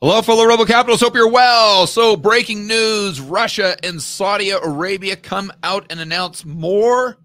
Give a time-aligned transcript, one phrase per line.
[0.00, 1.00] Hello, fellow Rebel Capitals.
[1.00, 1.84] Hope you're well.
[1.88, 7.18] So, breaking news Russia and Saudi Arabia come out and announce more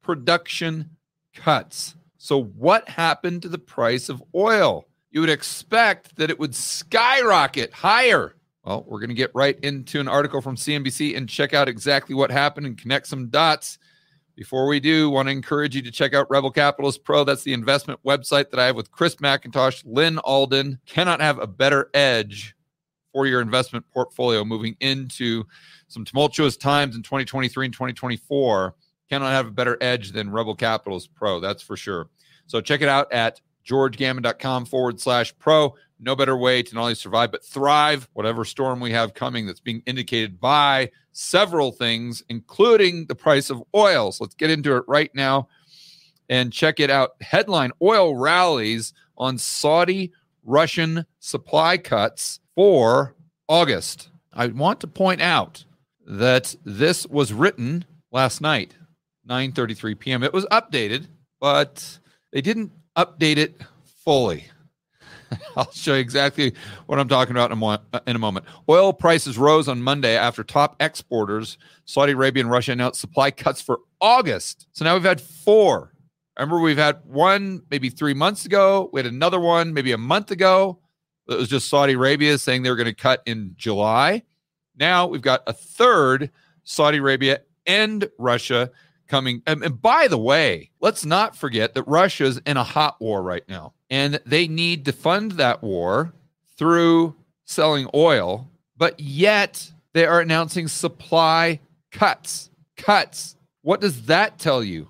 [0.00, 0.90] production
[1.34, 1.96] cuts.
[2.16, 4.86] So, what happened to the price of oil?
[5.10, 8.36] You would expect that it would skyrocket higher.
[8.62, 12.14] Well, we're going to get right into an article from CNBC and check out exactly
[12.14, 13.76] what happened and connect some dots.
[14.36, 17.22] Before we do, want to encourage you to check out Rebel Capitalist Pro.
[17.22, 20.80] That's the investment website that I have with Chris MacIntosh, Lyn Alden.
[20.86, 22.56] Cannot have a better edge
[23.12, 25.44] for your investment portfolio moving into
[25.86, 28.74] some tumultuous times in 2023 and 2024.
[29.08, 31.38] Cannot have a better edge than Rebel Capitalist Pro.
[31.38, 32.08] That's for sure.
[32.46, 35.74] So check it out at georgegammon.com forward slash pro.
[35.98, 39.60] No better way to not only survive, but thrive, whatever storm we have coming that's
[39.60, 44.12] being indicated by several things, including the price of oil.
[44.12, 45.48] So let's get into it right now
[46.28, 47.12] and check it out.
[47.20, 50.12] Headline Oil rallies on Saudi
[50.44, 53.14] Russian supply cuts for
[53.48, 54.10] August.
[54.32, 55.64] I want to point out
[56.06, 58.74] that this was written last night,
[59.28, 60.22] 9:33 p.m.
[60.22, 61.06] It was updated,
[61.40, 61.98] but
[62.32, 63.60] they didn't update it
[64.04, 64.44] fully.
[65.56, 66.54] I'll show you exactly
[66.86, 68.46] what I'm talking about in a, mo- in a moment.
[68.68, 73.60] Oil prices rose on Monday after top exporters, Saudi Arabia and Russia, announced supply cuts
[73.60, 74.66] for August.
[74.72, 75.92] So now we've had four.
[76.38, 78.90] Remember, we've had one maybe three months ago.
[78.92, 80.80] We had another one maybe a month ago.
[81.28, 84.24] It was just Saudi Arabia saying they were going to cut in July.
[84.76, 86.30] Now we've got a third
[86.64, 88.70] Saudi Arabia and Russia
[89.08, 89.42] coming.
[89.46, 93.74] And, by the way, let's not forget that Russia's in a hot war right now,
[93.90, 96.12] and they need to fund that war
[96.56, 101.60] through selling oil, but yet they are announcing supply
[101.90, 102.50] cuts.
[102.76, 103.36] Cuts.
[103.62, 104.88] What does that tell you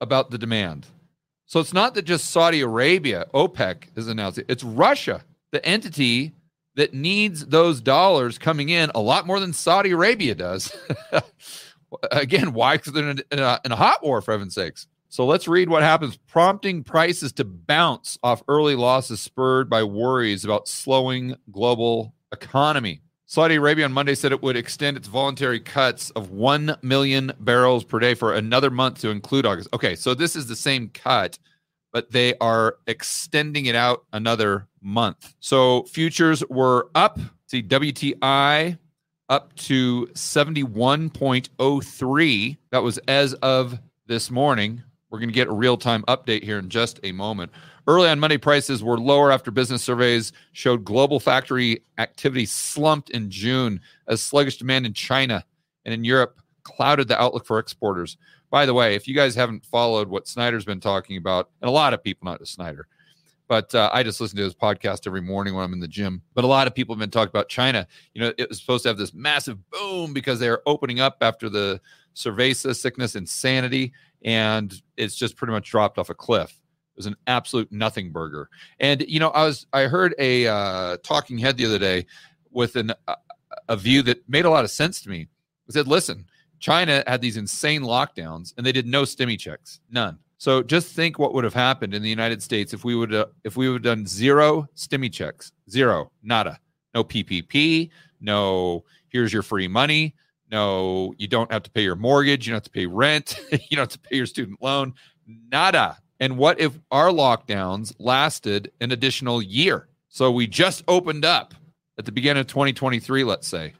[0.00, 0.86] about the demand?
[1.46, 6.34] So it's not that just Saudi Arabia, OPEC, is announcing, it's Russia, the entity
[6.76, 10.70] that needs those dollars coming in a lot more than Saudi Arabia does.
[12.10, 12.76] Again, why?
[12.76, 14.86] Because they're in a, in a hot war, for heaven's sakes.
[15.10, 20.44] So let's read what happens, prompting prices to bounce off early losses spurred by worries
[20.44, 23.00] about slowing global economy.
[23.24, 27.84] Saudi Arabia on Monday said it would extend its voluntary cuts of 1 million barrels
[27.84, 29.68] per day for another month to include August.
[29.74, 31.38] Okay, so this is the same cut,
[31.92, 35.34] but they are extending it out another month.
[35.40, 37.18] So futures were up.
[37.46, 38.78] See, WTI
[39.28, 42.56] up to 71.03.
[42.70, 44.82] That was as of this morning.
[45.10, 47.52] We're going to get a real time update here in just a moment.
[47.86, 53.30] Early on Monday, prices were lower after business surveys showed global factory activity slumped in
[53.30, 55.42] June as sluggish demand in China
[55.86, 58.18] and in Europe clouded the outlook for exporters.
[58.50, 61.72] By the way, if you guys haven't followed what Snyder's been talking about, and a
[61.72, 62.86] lot of people, not just Snyder,
[63.48, 66.22] but uh, I just listen to his podcast every morning when I'm in the gym.
[66.34, 67.86] But a lot of people have been talking about China.
[68.14, 71.16] You know, it was supposed to have this massive boom because they are opening up
[71.22, 71.80] after the
[72.14, 73.92] cerveza sickness insanity,
[74.22, 76.50] and it's just pretty much dropped off a cliff.
[76.50, 78.50] It was an absolute nothing burger.
[78.78, 82.06] And you know, I was I heard a uh, talking head the other day
[82.50, 83.14] with an uh,
[83.68, 85.28] a view that made a lot of sense to me.
[85.68, 86.26] It said, "Listen,
[86.58, 91.18] China had these insane lockdowns, and they did no stimmy checks, none." So just think
[91.18, 93.84] what would have happened in the United States if we would uh, if we would
[93.84, 96.58] have done zero stimmy checks, zero, nada,
[96.94, 97.90] no PPP,
[98.20, 100.14] no here's your free money,
[100.50, 103.76] no you don't have to pay your mortgage, you don't have to pay rent, you
[103.76, 104.94] don't have to pay your student loan,
[105.26, 105.98] nada.
[106.20, 109.88] And what if our lockdowns lasted an additional year?
[110.08, 111.54] So we just opened up
[111.98, 113.74] at the beginning of 2023, let's say.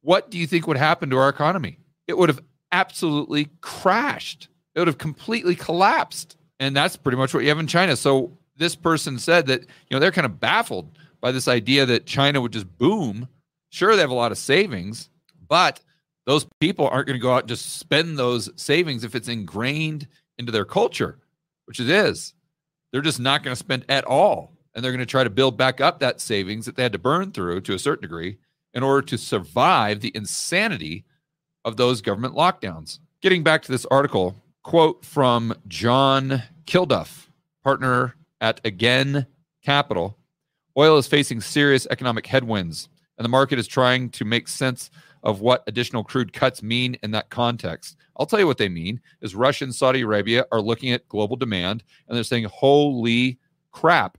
[0.00, 1.78] What do you think would happen to our economy?
[2.06, 2.40] It would have
[2.72, 6.36] absolutely crashed it would have completely collapsed.
[6.60, 7.96] And that's pretty much what you have in China.
[7.96, 12.06] So this person said that, you know, they're kind of baffled by this idea that
[12.06, 13.28] China would just boom.
[13.70, 15.10] Sure, they have a lot of savings,
[15.48, 15.80] but
[16.26, 20.06] those people aren't going to go out and just spend those savings if it's ingrained
[20.38, 21.18] into their culture,
[21.66, 22.34] which it is.
[22.92, 24.52] They're just not going to spend at all.
[24.74, 26.98] And they're going to try to build back up that savings that they had to
[26.98, 28.38] burn through to a certain degree
[28.72, 31.04] in order to survive the insanity
[31.64, 32.98] of those government lockdowns.
[33.22, 34.34] Getting back to this article,
[34.64, 37.28] quote from John Kilduff,
[37.62, 39.26] partner at Again
[39.62, 40.18] Capital.
[40.76, 44.90] Oil is facing serious economic headwinds, and the market is trying to make sense
[45.22, 47.96] of what additional crude cuts mean in that context.
[48.16, 51.36] I'll tell you what they mean is Russia and Saudi Arabia are looking at global
[51.36, 53.38] demand and they're saying, holy
[53.70, 54.18] crap,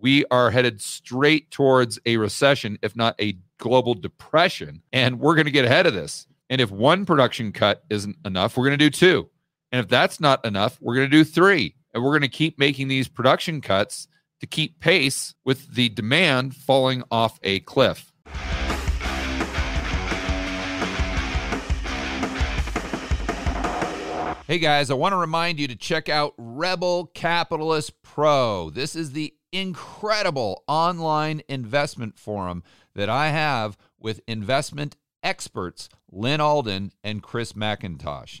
[0.00, 4.82] we are headed straight towards a recession, if not a global depression.
[4.92, 6.26] And we're going to get ahead of this.
[6.50, 9.28] And if one production cut isn't enough, we're going to do two.
[9.70, 11.74] And if that's not enough, we're going to do three.
[11.92, 14.08] And we're going to keep making these production cuts
[14.40, 18.12] to keep pace with the demand falling off a cliff.
[24.46, 28.70] Hey guys, I want to remind you to check out Rebel Capitalist Pro.
[28.70, 32.62] This is the incredible online investment forum
[32.94, 38.40] that I have with investment experts Lyn Alden and Chris MacIntosh.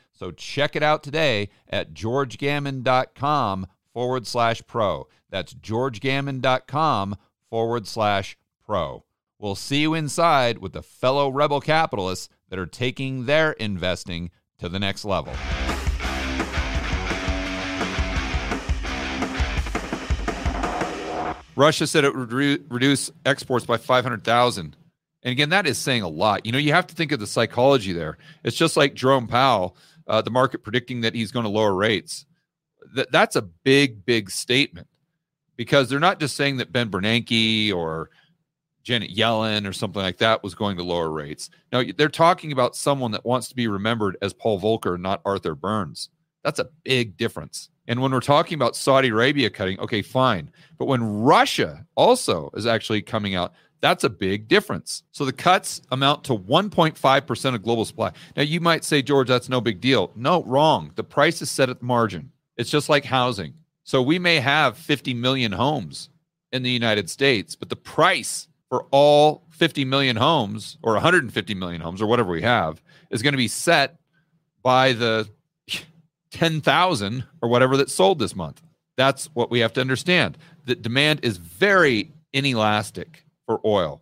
[0.21, 5.07] So check it out today at georgegammon.com forward slash pro.
[5.31, 7.15] That's georgegammon.com
[7.49, 9.03] forward slash pro.
[9.39, 14.29] We'll see you inside with the fellow rebel capitalists that are taking their investing
[14.59, 15.33] to the next level.
[21.55, 24.75] Russia said it would re- reduce exports by 500,000.
[25.23, 26.45] And again, that is saying a lot.
[26.45, 28.17] You know, you have to think of the psychology there.
[28.43, 29.75] It's just like Jerome Powell,
[30.11, 32.25] uh, the market predicting that he's going to lower rates.
[32.95, 34.87] That that's a big, big statement
[35.55, 38.09] because they're not just saying that Ben Bernanke or
[38.83, 41.49] Janet Yellen or something like that was going to lower rates.
[41.71, 45.55] No, they're talking about someone that wants to be remembered as Paul Volcker, not Arthur
[45.55, 46.09] Burns.
[46.43, 47.69] That's a big difference.
[47.87, 50.51] And when we're talking about Saudi Arabia cutting, okay, fine.
[50.77, 55.03] But when Russia also is actually coming out, that's a big difference.
[55.11, 58.11] So the cuts amount to 1.5% of global supply.
[58.37, 60.11] Now, you might say, George, that's no big deal.
[60.15, 60.91] No, wrong.
[60.95, 62.31] The price is set at the margin.
[62.57, 63.55] It's just like housing.
[63.83, 66.09] So we may have 50 million homes
[66.51, 71.81] in the United States, but the price for all 50 million homes or 150 million
[71.81, 73.97] homes or whatever we have is going to be set
[74.61, 75.27] by the
[76.31, 78.61] 10,000 or whatever that sold this month.
[78.95, 80.37] That's what we have to understand.
[80.65, 84.01] That demand is very inelastic for oil.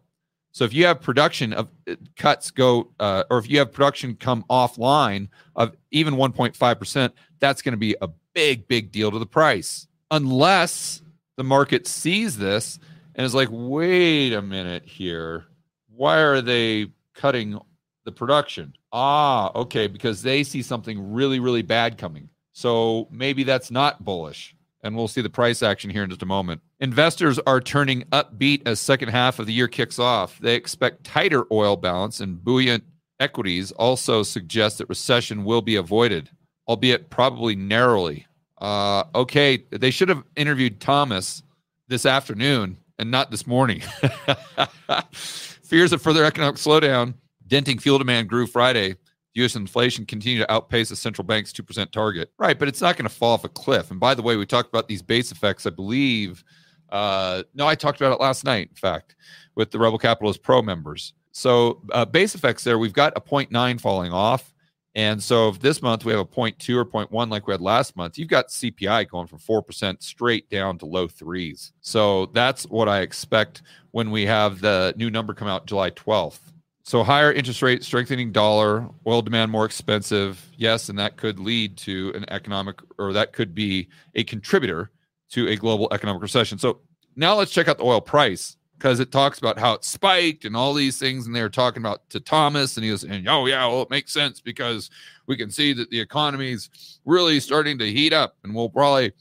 [0.51, 4.15] So if you have production of uh, cuts go, uh, or if you have production
[4.15, 9.25] come offline of even 1.5%, that's going to be a big, big deal to the
[9.25, 9.87] price.
[10.11, 11.01] Unless
[11.37, 12.79] the market sees this
[13.15, 15.45] and is like, wait a minute here.
[15.95, 17.59] Why are they cutting
[18.05, 18.73] the production?
[18.91, 22.29] Ah, okay, because they see something really, really bad coming.
[22.53, 24.55] So maybe that's not bullish.
[24.81, 26.61] And we'll see the price action here in just a moment.
[26.79, 30.39] Investors are turning upbeat as second half of the year kicks off.
[30.39, 32.83] They expect tighter oil balance and buoyant
[33.19, 36.29] equities also suggest that recession will be avoided,
[36.67, 38.25] albeit probably narrowly.
[38.57, 41.43] Uh, okay, they should have interviewed Thomas
[41.87, 43.81] this afternoon and not this morning.
[45.13, 47.15] Fears of further economic slowdown
[47.49, 48.95] denting fuel demand grew Friday.
[49.39, 49.55] U.S.
[49.55, 52.31] inflation continued to outpace the central bank's 2% target.
[52.37, 53.91] Right, but it's not going to fall off a cliff.
[53.91, 56.43] And by the way, we talked about these base effects, I believe.
[56.89, 59.15] Uh, no, I talked about it last night, in fact,
[59.55, 61.13] with the Rebel Capitalist Pro members.
[61.31, 64.53] So, uh, base effects there, we've got a 0.9 falling off.
[64.95, 67.95] And so, if this month we have a 0.2 or 0.1 like we had last
[67.95, 71.71] month, you've got CPI going from 4% straight down to low threes.
[71.81, 76.39] So, that's what I expect when we have the new number come out July 12th.
[76.83, 80.43] So higher interest rate, strengthening dollar, oil demand more expensive.
[80.55, 84.89] Yes, and that could lead to an economic, or that could be a contributor
[85.31, 86.57] to a global economic recession.
[86.57, 86.79] So
[87.15, 90.55] now let's check out the oil price because it talks about how it spiked and
[90.55, 91.27] all these things.
[91.27, 93.89] And they were talking about to Thomas, and he was saying, "Oh yeah, well it
[93.89, 94.89] makes sense because
[95.27, 96.69] we can see that the economy's
[97.05, 99.11] really starting to heat up, and we'll probably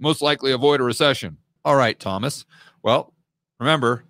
[0.00, 2.46] most likely avoid a recession." All right, Thomas.
[2.82, 3.14] Well,
[3.60, 4.04] remember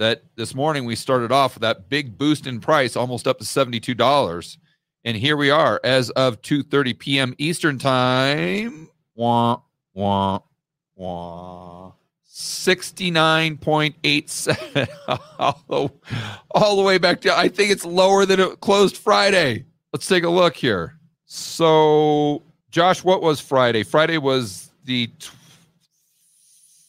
[0.00, 3.44] that this morning we started off with that big boost in price, almost up to
[3.44, 4.56] $72.
[5.04, 7.34] And here we are as of 2:30 p.m.
[7.38, 8.88] Eastern time.
[9.14, 9.60] Wah,
[9.94, 10.40] wah,
[10.96, 11.92] wah.
[12.26, 14.88] 69.87
[15.68, 16.00] all,
[16.50, 19.66] all the way back to I think it's lower than it closed Friday.
[19.92, 20.94] Let's take a look here.
[21.26, 23.82] So, Josh, what was Friday?
[23.82, 25.10] Friday was the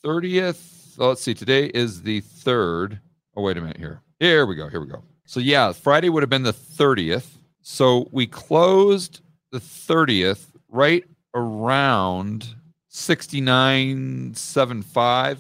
[0.06, 1.34] 30th so let's see.
[1.34, 3.00] Today is the third.
[3.36, 4.02] Oh, wait a minute here.
[4.20, 4.68] Here we go.
[4.68, 5.02] Here we go.
[5.26, 7.38] So yeah, Friday would have been the 30th.
[7.62, 9.22] So we closed
[9.52, 12.56] the 30th right around
[12.92, 15.38] 69.75.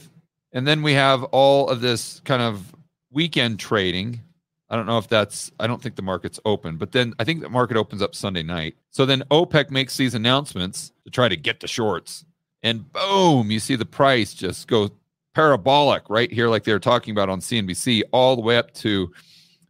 [0.53, 2.73] And then we have all of this kind of
[3.11, 4.21] weekend trading.
[4.69, 7.41] I don't know if that's, I don't think the market's open, but then I think
[7.41, 8.77] the market opens up Sunday night.
[8.89, 12.23] So then OPEC makes these announcements to try to get the shorts.
[12.63, 14.91] And boom, you see the price just go
[15.33, 19.11] parabolic right here, like they were talking about on CNBC, all the way up to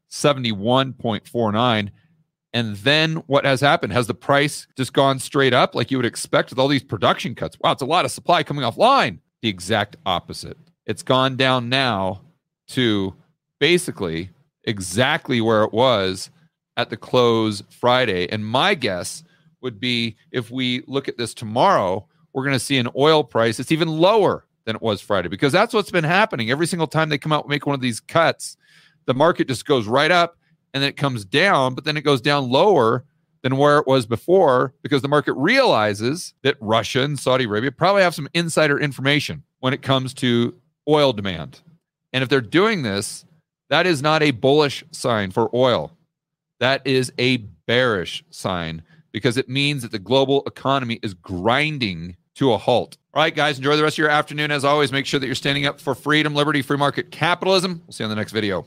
[0.09, 1.89] 71.49.
[2.53, 3.93] And then what has happened?
[3.93, 7.33] Has the price just gone straight up like you would expect with all these production
[7.33, 7.57] cuts?
[7.59, 9.19] Wow, it's a lot of supply coming offline.
[9.41, 10.57] The exact opposite.
[10.85, 12.21] It's gone down now
[12.69, 13.15] to
[13.59, 14.29] basically
[14.65, 16.29] exactly where it was
[16.77, 18.27] at the close Friday.
[18.29, 19.23] And my guess
[19.61, 23.57] would be if we look at this tomorrow, we're going to see an oil price
[23.57, 26.51] that's even lower than it was Friday because that's what's been happening.
[26.51, 28.57] Every single time they come out and make one of these cuts,
[29.05, 30.37] the market just goes right up
[30.73, 33.03] and then it comes down, but then it goes down lower
[33.41, 38.03] than where it was before because the market realizes that Russia and Saudi Arabia probably
[38.03, 40.55] have some insider information when it comes to
[40.87, 41.61] oil demand.
[42.13, 43.25] And if they're doing this,
[43.69, 45.91] that is not a bullish sign for oil.
[46.59, 52.53] That is a bearish sign because it means that the global economy is grinding to
[52.53, 52.97] a halt.
[53.13, 54.51] All right, guys, enjoy the rest of your afternoon.
[54.51, 57.81] As always, make sure that you're standing up for freedom, liberty, free market capitalism.
[57.85, 58.65] We'll see you on the next video.